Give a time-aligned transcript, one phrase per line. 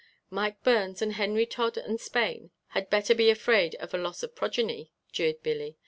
[0.31, 4.33] "Mike Burns and Henry Todd and Spain had better be afraid of a loss of
[4.35, 5.77] progeny," jeered Billy.